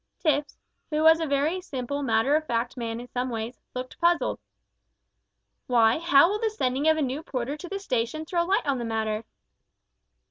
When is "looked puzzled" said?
3.75-4.39